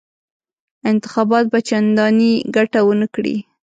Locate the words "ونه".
2.85-3.07